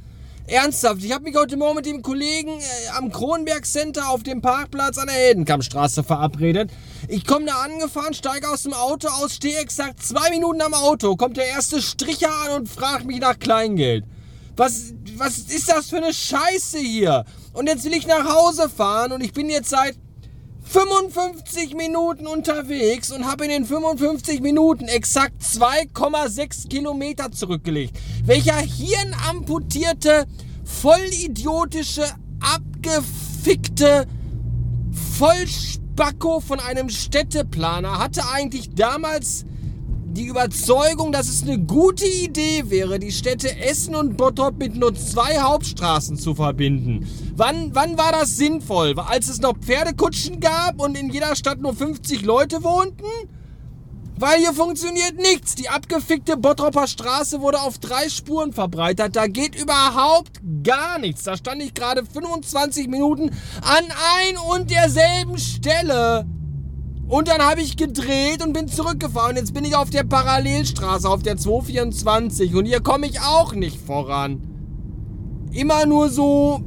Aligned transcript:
Ernsthaft, 0.47 1.03
ich 1.03 1.11
habe 1.11 1.23
mich 1.23 1.35
heute 1.35 1.57
Morgen 1.57 1.77
mit 1.77 1.87
dem 1.87 2.03
Kollegen 2.03 2.59
äh, 2.59 2.89
am 2.95 3.11
Kronberg 3.11 3.65
Center 3.65 4.09
auf 4.09 4.21
dem 4.21 4.41
Parkplatz 4.41 4.99
an 4.99 5.07
der 5.07 5.15
Heldenkampfstraße 5.15 6.03
verabredet. 6.03 6.69
Ich 7.07 7.25
komme 7.25 7.47
da 7.47 7.63
angefahren, 7.63 8.13
steige 8.13 8.47
aus 8.47 8.61
dem 8.61 8.73
Auto 8.73 9.07
aus, 9.07 9.33
stehe 9.33 9.57
exakt 9.57 10.03
zwei 10.03 10.29
Minuten 10.29 10.61
am 10.61 10.75
Auto, 10.75 11.15
kommt 11.15 11.37
der 11.37 11.47
erste 11.47 11.81
Stricher 11.81 12.29
an 12.45 12.61
und 12.61 12.69
fragt 12.69 13.05
mich 13.05 13.19
nach 13.19 13.39
Kleingeld. 13.39 14.05
Was, 14.55 14.93
was 15.17 15.39
ist 15.39 15.67
das 15.67 15.89
für 15.89 15.97
eine 15.97 16.13
Scheiße 16.13 16.77
hier? 16.77 17.25
Und 17.53 17.67
jetzt 17.67 17.83
will 17.83 17.93
ich 17.93 18.05
nach 18.05 18.31
Hause 18.31 18.69
fahren 18.69 19.13
und 19.13 19.21
ich 19.21 19.33
bin 19.33 19.49
jetzt 19.49 19.69
seit 19.69 19.97
55 20.65 21.75
Minuten 21.75 22.27
unterwegs 22.27 23.11
und 23.11 23.25
habe 23.25 23.45
in 23.45 23.51
den 23.51 23.65
55 23.65 24.41
Minuten 24.41 24.87
exakt 24.87 25.41
2,6 25.41 26.67
Kilometer 26.67 27.31
zurückgelegt. 27.31 27.97
Welcher 28.25 28.57
hirnamputierte, 28.57 30.25
vollidiotische, 30.63 32.05
abgefickte 32.39 34.07
Vollspacko 35.17 36.39
von 36.41 36.59
einem 36.59 36.89
Städteplaner 36.89 37.99
hatte 37.99 38.21
eigentlich 38.33 38.75
damals 38.75 39.45
die 40.15 40.27
Überzeugung, 40.27 41.11
dass 41.11 41.27
es 41.27 41.43
eine 41.43 41.59
gute 41.59 42.05
Idee 42.05 42.63
wäre, 42.67 42.99
die 42.99 43.11
Städte 43.11 43.57
Essen 43.57 43.95
und 43.95 44.15
Bottrop 44.15 44.57
mit 44.57 44.75
nur 44.75 44.95
zwei 44.95 45.39
Hauptstraßen 45.39 46.17
zu 46.17 46.33
verbinden. 46.35 47.07
Wann, 47.35 47.75
wann 47.75 47.97
war 47.97 48.13
das 48.13 48.37
sinnvoll? 48.37 48.97
Als 48.97 49.27
es 49.27 49.41
noch 49.41 49.57
Pferdekutschen 49.57 50.39
gab 50.39 50.79
und 50.81 50.97
in 50.97 51.09
jeder 51.09 51.35
Stadt 51.35 51.59
nur 51.59 51.75
50 51.75 52.23
Leute 52.23 52.63
wohnten? 52.63 53.03
Weil 54.17 54.39
hier 54.39 54.53
funktioniert 54.53 55.17
nichts. 55.17 55.55
Die 55.55 55.67
abgefickte 55.67 56.37
Bottropper 56.37 56.87
Straße 56.87 57.41
wurde 57.41 57.59
auf 57.59 57.79
drei 57.79 58.07
Spuren 58.07 58.53
verbreitert. 58.53 59.17
Da 59.17 59.27
geht 59.27 59.61
überhaupt 59.61 60.39
gar 60.63 60.99
nichts. 60.99 61.23
Da 61.23 61.35
stand 61.35 61.61
ich 61.61 61.73
gerade 61.73 62.05
25 62.05 62.87
Minuten 62.87 63.31
an 63.61 63.83
ein 64.17 64.37
und 64.37 64.71
derselben 64.71 65.37
Stelle. 65.37 66.25
Und 67.07 67.27
dann 67.27 67.41
habe 67.41 67.61
ich 67.61 67.77
gedreht 67.77 68.43
und 68.43 68.53
bin 68.53 68.67
zurückgefahren. 68.67 69.35
Jetzt 69.37 69.53
bin 69.53 69.63
ich 69.63 69.75
auf 69.75 69.91
der 69.91 70.03
Parallelstraße, 70.03 71.07
auf 71.07 71.21
der 71.21 71.37
224. 71.37 72.55
Und 72.55 72.65
hier 72.65 72.81
komme 72.81 73.05
ich 73.05 73.19
auch 73.21 73.53
nicht 73.53 73.79
voran. 73.79 74.41
Immer 75.51 75.85
nur 75.85 76.09
so 76.09 76.63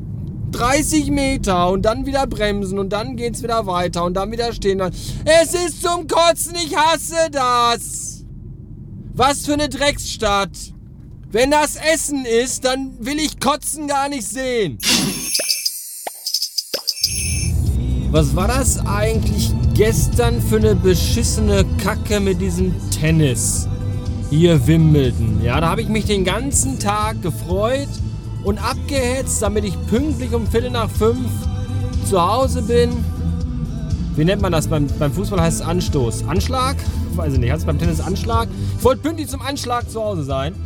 30 0.53 1.11
Meter 1.11 1.69
und 1.71 1.83
dann 1.83 2.07
wieder 2.07 2.27
bremsen 2.27 2.79
und 2.79 2.91
dann 2.91 3.17
geht's 3.17 3.43
wieder 3.43 3.67
weiter 3.67 4.05
und 4.05 4.15
dann 4.15 4.31
wieder 4.31 4.53
stehen. 4.53 4.81
Es 4.81 5.55
ist 5.55 5.83
zum 5.83 6.07
Kotzen, 6.07 6.55
ich 6.55 6.75
hasse 6.75 7.31
das. 7.31 8.25
Was 9.13 9.45
für 9.45 9.55
eine 9.55 9.69
Drecksstadt. 9.69 10.57
Wenn 11.31 11.51
das 11.51 11.77
Essen 11.77 12.25
ist, 12.25 12.65
dann 12.65 12.95
will 13.01 13.19
ich 13.19 13.39
Kotzen 13.41 13.89
gar 13.89 14.09
nicht 14.09 14.27
sehen. 14.27 14.79
Was 18.11 18.35
war 18.35 18.49
das 18.49 18.79
eigentlich 18.87 19.53
gestern 19.79 20.43
für 20.43 20.57
eine 20.57 20.75
beschissene 20.75 21.65
Kacke 21.81 22.19
mit 22.19 22.41
diesem 22.41 22.75
Tennis? 22.91 23.69
Hier 24.29 24.67
Wimbledon. 24.67 25.41
Ja, 25.41 25.61
da 25.61 25.69
habe 25.71 25.83
ich 25.83 25.89
mich 25.89 26.05
den 26.05 26.25
ganzen 26.25 26.81
Tag 26.81 27.23
gefreut 27.23 27.87
und 28.43 28.59
abgehetzt, 28.59 29.41
damit 29.41 29.63
ich 29.63 29.75
pünktlich 29.87 30.35
um 30.35 30.49
Viertel 30.49 30.73
nach 30.73 30.91
fünf 30.91 31.31
zu 32.05 32.21
Hause 32.21 32.63
bin. 32.63 32.91
Wie 34.17 34.25
nennt 34.25 34.43
man 34.43 34.51
das? 34.51 34.67
Beim, 34.67 34.89
beim 34.99 35.13
Fußball 35.13 35.41
heißt 35.41 35.61
es 35.61 35.67
Anstoß. 35.67 36.25
Anschlag? 36.27 36.75
Weiß 37.15 37.35
ich 37.35 37.39
nicht. 37.39 37.53
Heißt 37.53 37.61
es 37.61 37.67
beim 37.67 37.79
Tennis 37.79 38.01
Anschlag? 38.01 38.49
Ich 38.79 38.83
wollte 38.83 39.03
pünktlich 39.03 39.29
zum 39.29 39.43
Anschlag 39.43 39.89
zu 39.89 40.03
Hause 40.03 40.25
sein. 40.25 40.57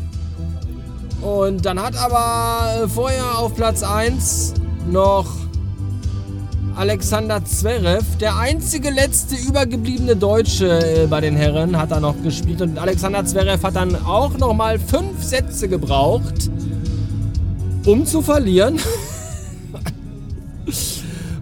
Und 1.20 1.66
dann 1.66 1.78
hat 1.82 1.96
aber 1.96 2.88
vorher 2.88 3.38
auf 3.38 3.54
Platz 3.54 3.82
1 3.82 4.54
noch 4.90 5.41
Alexander 6.76 7.44
Zverev, 7.44 8.04
der 8.18 8.36
einzige 8.36 8.90
letzte 8.90 9.36
übergebliebene 9.36 10.16
Deutsche 10.16 11.02
äh, 11.02 11.06
bei 11.06 11.20
den 11.20 11.36
Herren, 11.36 11.76
hat 11.76 11.90
da 11.90 12.00
noch 12.00 12.20
gespielt. 12.22 12.62
Und 12.62 12.78
Alexander 12.78 13.24
Zverev 13.24 13.62
hat 13.62 13.76
dann 13.76 13.94
auch 14.04 14.38
noch 14.38 14.54
mal 14.54 14.78
fünf 14.78 15.22
Sätze 15.22 15.68
gebraucht, 15.68 16.50
um 17.84 18.06
zu 18.06 18.22
verlieren. 18.22 18.80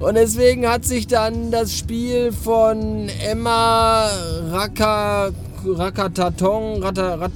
Und 0.00 0.14
deswegen 0.14 0.66
hat 0.66 0.84
sich 0.84 1.06
dann 1.06 1.50
das 1.50 1.76
Spiel 1.76 2.32
von 2.32 3.08
Emma 3.22 4.08
Raka, 4.50 5.30
Rakatatong, 5.64 6.82
Rata, 6.82 7.16
Rat, 7.16 7.32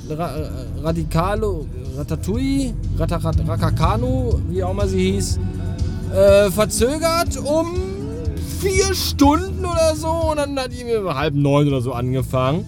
Radikalo, 0.83 1.67
Ratatouille, 1.97 2.73
Rakakanu, 2.99 4.41
wie 4.49 4.65
auch 4.65 4.71
immer 4.71 4.89
sie 4.89 5.13
hieß, 5.13 5.39
äh, 6.15 6.51
verzögert 6.51 7.37
um 7.39 7.75
vier 8.61 8.95
Stunden 8.95 9.65
oder 9.65 9.95
so. 9.97 10.09
Und 10.09 10.37
dann 10.39 10.59
hat 10.59 10.71
die 10.73 10.85
um 10.95 11.15
halb 11.15 11.35
neun 11.35 11.69
oder 11.69 11.81
so 11.81 11.93
angefangen. 11.93 12.67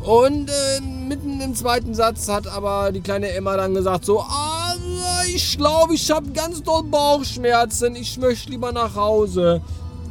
Und 0.00 0.50
äh, 0.50 0.80
mitten 0.80 1.40
im 1.40 1.54
zweiten 1.54 1.94
Satz 1.94 2.28
hat 2.28 2.48
aber 2.48 2.90
die 2.90 3.00
kleine 3.00 3.30
Emma 3.30 3.56
dann 3.56 3.74
gesagt 3.74 4.04
so, 4.04 4.20
ah, 4.20 4.74
ich 5.34 5.56
glaube, 5.56 5.94
ich 5.94 6.10
habe 6.10 6.30
ganz 6.32 6.62
doll 6.62 6.82
Bauchschmerzen. 6.82 7.94
Ich 7.94 8.18
möchte 8.18 8.50
lieber 8.50 8.72
nach 8.72 8.96
Hause. 8.96 9.60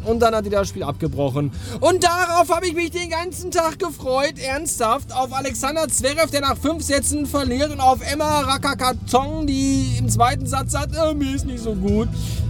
Und 0.05 0.19
dann 0.19 0.33
hat 0.35 0.45
die 0.45 0.49
das 0.49 0.69
Spiel 0.69 0.83
abgebrochen. 0.83 1.51
Und 1.79 2.03
darauf 2.03 2.49
habe 2.49 2.67
ich 2.67 2.73
mich 2.73 2.91
den 2.91 3.09
ganzen 3.09 3.51
Tag 3.51 3.79
gefreut, 3.79 4.39
ernsthaft, 4.39 5.13
auf 5.13 5.33
Alexander 5.33 5.87
Zverev, 5.87 6.31
der 6.31 6.41
nach 6.41 6.57
fünf 6.57 6.83
Sätzen 6.83 7.25
verliert, 7.25 7.71
und 7.71 7.79
auf 7.79 7.99
Emma 8.01 8.41
Rakakatong, 8.41 9.45
die 9.47 9.95
im 9.99 10.09
zweiten 10.09 10.47
Satz 10.47 10.71
sagt, 10.71 10.95
äh, 10.95 11.13
mir 11.13 11.35
ist 11.35 11.45
nicht 11.45 11.63
so 11.63 11.75
gut. 11.75 12.07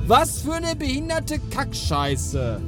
Was 0.07 0.39
für 0.39 0.53
eine 0.53 0.75
behinderte 0.75 1.39
Kackscheiße. 1.50 2.62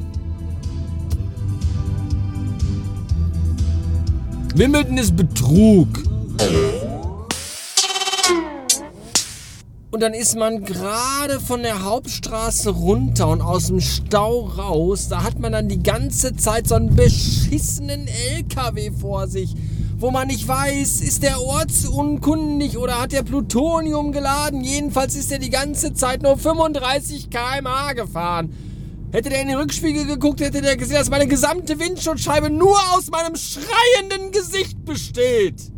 Wimbledon 4.56 4.98
ist 4.98 5.16
Betrug. 5.16 5.88
Und 9.94 10.00
dann 10.00 10.16
ist 10.16 10.36
man 10.36 10.66
gerade 10.66 11.40
von 11.40 11.62
der 11.62 11.84
Hauptstraße 11.84 12.72
runter 12.72 13.28
und 13.28 13.42
aus 13.42 13.68
dem 13.68 13.80
Stau 13.80 14.40
raus. 14.40 15.08
Da 15.08 15.24
hat 15.24 15.38
man 15.38 15.52
dann 15.52 15.70
die 15.70 15.84
ganze 15.84 16.36
Zeit 16.36 16.68
so 16.68 16.74
einen 16.74 16.96
beschissenen 16.96 18.08
LKW 18.08 18.90
vor 18.90 19.28
sich 19.28 19.56
wo 19.96 20.12
man 20.12 20.28
nicht 20.28 20.46
weiß, 20.46 21.00
ist 21.00 21.24
der 21.24 21.40
ortsunkundig 21.40 22.78
oder 22.78 23.00
hat 23.00 23.14
der 23.14 23.24
Plutonium 23.24 24.12
geladen. 24.12 24.62
Jedenfalls 24.62 25.16
ist 25.16 25.32
er 25.32 25.40
die 25.40 25.50
ganze 25.50 25.94
Zeit 25.94 26.24
nur 26.24 26.38
35 26.38 27.30
km/h 27.30 27.94
gefahren. 27.94 28.54
Hätte 29.14 29.30
der 29.30 29.42
in 29.42 29.48
den 29.48 29.58
Rückspiegel 29.58 30.06
geguckt, 30.06 30.42
hätte 30.42 30.62
der 30.62 30.76
gesehen, 30.76 30.98
dass 30.98 31.10
meine 31.10 31.28
gesamte 31.28 31.80
Windschutzscheibe 31.80 32.50
nur 32.50 32.78
aus 32.94 33.12
meinem 33.12 33.38
schreienden 33.38 34.34
Gesicht 34.34 34.84
besteht. 34.84 35.73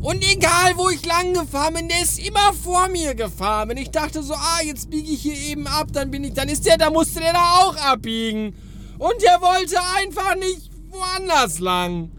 Und 0.00 0.24
egal, 0.24 0.76
wo 0.76 0.88
ich 0.90 1.04
lang 1.04 1.34
gefahren 1.34 1.74
bin, 1.74 1.88
der 1.88 2.02
ist 2.02 2.18
immer 2.18 2.52
vor 2.52 2.88
mir 2.88 3.14
gefahren. 3.14 3.68
Wenn 3.68 3.78
ich 3.78 3.90
dachte 3.90 4.22
so, 4.22 4.34
ah, 4.34 4.62
jetzt 4.64 4.90
biege 4.90 5.10
ich 5.10 5.22
hier 5.22 5.36
eben 5.36 5.66
ab, 5.66 5.88
dann 5.92 6.10
bin 6.10 6.22
ich, 6.22 6.34
dann 6.34 6.48
ist 6.48 6.66
der, 6.66 6.78
da 6.78 6.90
musste 6.90 7.20
der 7.20 7.32
da 7.32 7.58
auch 7.62 7.76
abbiegen. 7.76 8.54
Und 8.98 9.22
der 9.22 9.40
wollte 9.40 9.76
einfach 9.96 10.36
nicht 10.36 10.70
woanders 10.90 11.58
lang. 11.58 12.10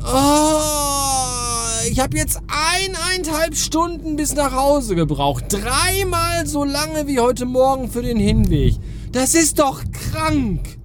Oh, 0.00 1.88
ich 1.90 1.98
habe 1.98 2.16
jetzt 2.16 2.40
eineinhalb 2.46 3.56
Stunden 3.56 4.14
bis 4.14 4.34
nach 4.34 4.52
Hause 4.52 4.94
gebraucht. 4.94 5.46
Dreimal 5.48 6.46
so 6.46 6.62
lange 6.62 7.08
wie 7.08 7.18
heute 7.18 7.46
Morgen 7.46 7.90
für 7.90 8.02
den 8.02 8.18
Hinweg. 8.18 8.76
Das 9.10 9.34
ist 9.34 9.58
doch 9.58 9.82
krank. 9.90 10.77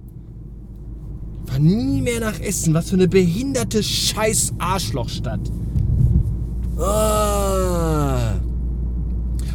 Fahr 1.54 1.60
nie 1.60 2.02
mehr 2.02 2.20
nach 2.20 2.40
Essen. 2.40 2.74
Was 2.74 2.90
für 2.90 2.96
eine 2.96 3.08
behinderte 3.08 3.82
scheiß 3.82 4.54
Arschlochstadt. 4.58 5.40
Oh. 6.76 6.82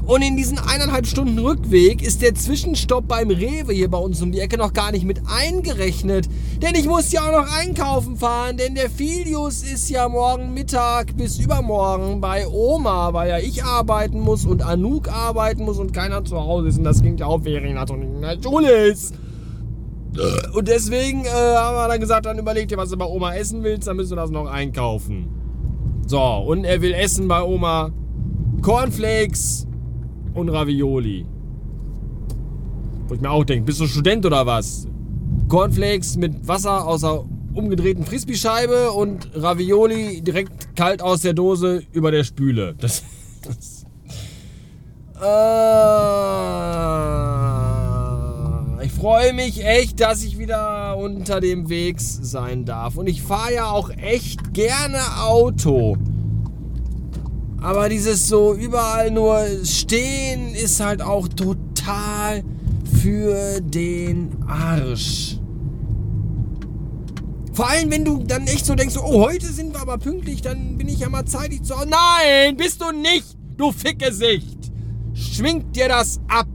Und 0.05 0.21
in 0.23 0.37
diesen 0.37 0.57
eineinhalb 0.57 1.05
Stunden 1.05 1.37
Rückweg 1.37 2.01
ist 2.01 2.21
der 2.21 2.33
Zwischenstopp 2.33 3.07
beim 3.07 3.29
Rewe 3.29 3.73
hier 3.73 3.89
bei 3.89 3.97
uns 3.97 4.21
um 4.21 4.31
die 4.31 4.39
Ecke 4.39 4.57
noch 4.57 4.73
gar 4.73 4.91
nicht 4.91 5.05
mit 5.05 5.21
eingerechnet. 5.27 6.27
Denn 6.61 6.73
ich 6.73 6.87
muss 6.87 7.11
ja 7.11 7.21
auch 7.21 7.43
noch 7.43 7.57
einkaufen 7.59 8.15
fahren, 8.15 8.57
denn 8.57 8.73
der 8.73 8.89
Filius 8.89 9.61
ist 9.61 9.89
ja 9.89 10.09
morgen 10.09 10.53
Mittag 10.53 11.15
bis 11.15 11.37
übermorgen 11.37 12.21
bei 12.21 12.47
Oma, 12.47 13.13
weil 13.13 13.29
ja 13.29 13.37
ich 13.37 13.63
arbeiten 13.63 14.21
muss 14.21 14.45
und 14.45 14.63
Anouk 14.63 15.09
arbeiten 15.09 15.63
muss 15.63 15.77
und 15.77 15.93
keiner 15.93 16.23
zu 16.23 16.37
Hause 16.37 16.69
ist. 16.69 16.77
Und 16.77 16.85
das 16.85 17.01
klingt 17.01 17.19
ja 17.19 17.27
auch, 17.27 17.43
während 17.43 17.75
er 17.75 17.95
in 17.95 18.21
der 18.21 18.37
Schule 18.41 18.87
ist. 18.87 19.13
Und 20.53 20.67
deswegen 20.67 21.25
äh, 21.25 21.29
haben 21.29 21.75
wir 21.75 21.87
dann 21.87 21.99
gesagt, 21.99 22.25
dann 22.25 22.39
überleg 22.39 22.67
dir, 22.67 22.77
was 22.77 22.89
du 22.89 22.97
bei 22.97 23.05
Oma 23.05 23.35
essen 23.35 23.63
willst, 23.63 23.87
dann 23.87 23.95
müssen 23.95 24.11
wir 24.11 24.17
das 24.17 24.31
noch 24.31 24.47
einkaufen. 24.47 25.27
So, 26.07 26.19
und 26.19 26.63
er 26.63 26.81
will 26.81 26.93
essen 26.93 27.27
bei 27.27 27.41
Oma 27.43 27.91
Cornflakes 28.61 29.67
und 30.33 30.49
Ravioli. 30.49 31.25
Wo 33.07 33.13
ich 33.13 33.21
mir 33.21 33.29
auch 33.29 33.43
denke, 33.43 33.65
bist 33.65 33.79
du 33.79 33.87
Student 33.87 34.25
oder 34.25 34.45
was? 34.45 34.87
Cornflakes 35.47 36.17
mit 36.17 36.47
Wasser 36.47 36.85
aus 36.87 37.01
der 37.01 37.23
umgedrehten 37.53 38.05
Frisbee-Scheibe 38.05 38.91
und 38.91 39.29
Ravioli 39.35 40.21
direkt 40.21 40.75
kalt 40.75 41.01
aus 41.01 41.21
der 41.21 41.33
Dose 41.33 41.81
über 41.91 42.11
der 42.11 42.23
Spüle. 42.23 42.75
Das, 42.79 43.03
das 43.43 43.85
äh, 45.15 45.25
ich 48.81 48.91
freue 48.91 49.33
mich 49.33 49.65
echt, 49.65 49.99
dass 49.99 50.23
ich 50.23 50.37
wieder 50.37 50.97
unter 50.97 51.39
dem 51.41 51.69
Weg 51.69 51.97
sein 51.99 52.65
darf. 52.65 52.97
Und 52.97 53.07
ich 53.07 53.21
fahre 53.21 53.53
ja 53.53 53.71
auch 53.71 53.89
echt 53.89 54.53
gerne 54.53 54.99
Auto. 55.21 55.97
Aber 57.61 57.89
dieses 57.89 58.27
so 58.27 58.53
überall 58.53 59.11
nur 59.11 59.45
stehen 59.63 60.55
ist 60.55 60.79
halt 60.79 61.01
auch 61.01 61.27
total 61.27 62.43
für 63.01 63.59
den 63.61 64.29
Arsch. 64.47 65.37
Vor 67.53 67.69
allem, 67.69 67.91
wenn 67.91 68.05
du 68.05 68.23
dann 68.23 68.47
echt 68.47 68.65
so 68.65 68.75
denkst, 68.75 68.95
oh, 68.97 69.25
heute 69.25 69.47
sind 69.47 69.73
wir 69.73 69.81
aber 69.81 69.97
pünktlich, 69.97 70.41
dann 70.41 70.77
bin 70.77 70.87
ich 70.87 70.99
ja 70.99 71.09
mal 71.09 71.25
zeitig 71.25 71.63
zu 71.63 71.75
Hause. 71.75 71.89
Nein, 71.89 72.55
bist 72.55 72.81
du 72.81 72.91
nicht, 72.91 73.35
du 73.57 73.73
Fickgesicht. 73.73 74.71
Schwingt 75.13 75.75
dir 75.75 75.89
das 75.89 76.21
ab. 76.29 76.47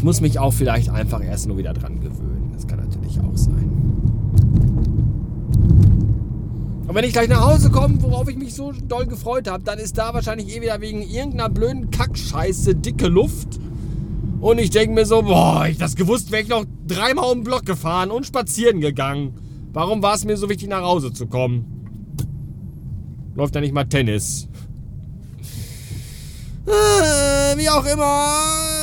Ich 0.00 0.04
muss 0.04 0.22
mich 0.22 0.38
auch 0.38 0.54
vielleicht 0.54 0.88
einfach 0.88 1.22
erst 1.22 1.46
nur 1.46 1.58
wieder 1.58 1.74
dran 1.74 2.00
gewöhnen. 2.00 2.52
Das 2.54 2.66
kann 2.66 2.78
natürlich 2.78 3.20
auch 3.20 3.36
sein. 3.36 3.70
Und 6.88 6.94
wenn 6.94 7.04
ich 7.04 7.12
gleich 7.12 7.28
nach 7.28 7.46
Hause 7.46 7.68
komme, 7.68 8.00
worauf 8.00 8.26
ich 8.30 8.38
mich 8.38 8.54
so 8.54 8.72
doll 8.72 9.04
gefreut 9.04 9.46
habe, 9.46 9.62
dann 9.62 9.78
ist 9.78 9.98
da 9.98 10.14
wahrscheinlich 10.14 10.56
eh 10.56 10.62
wieder 10.62 10.80
wegen 10.80 11.02
irgendeiner 11.02 11.50
blöden 11.50 11.90
Kackscheiße 11.90 12.76
dicke 12.76 13.08
Luft. 13.08 13.60
Und 14.40 14.58
ich 14.58 14.70
denke 14.70 14.94
mir 14.94 15.04
so, 15.04 15.20
boah, 15.20 15.66
ich 15.66 15.76
das 15.76 15.96
gewusst, 15.96 16.32
wäre 16.32 16.44
ich 16.44 16.48
noch 16.48 16.64
dreimal 16.86 17.30
um 17.30 17.40
den 17.40 17.44
Block 17.44 17.66
gefahren 17.66 18.10
und 18.10 18.24
spazieren 18.24 18.80
gegangen. 18.80 19.34
Warum 19.74 20.02
war 20.02 20.14
es 20.14 20.24
mir 20.24 20.38
so 20.38 20.48
wichtig, 20.48 20.70
nach 20.70 20.80
Hause 20.80 21.12
zu 21.12 21.26
kommen? 21.26 21.66
Läuft 23.34 23.54
ja 23.54 23.60
nicht 23.60 23.74
mal 23.74 23.84
Tennis. 23.84 24.48
Äh, 26.66 27.58
wie 27.58 27.68
auch 27.68 27.84
immer. 27.84 28.79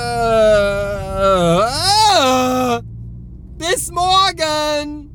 Uh, 0.00 1.62
ah! 1.68 2.80
Bis 3.58 3.90
morgen! 3.90 5.09